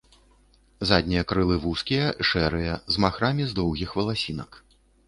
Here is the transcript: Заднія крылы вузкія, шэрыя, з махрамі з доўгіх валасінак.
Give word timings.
Заднія 0.91 1.23
крылы 1.33 1.59
вузкія, 1.67 2.09
шэрыя, 2.33 2.73
з 2.97 3.07
махрамі 3.07 3.43
з 3.53 3.61
доўгіх 3.63 3.89
валасінак. 4.01 4.51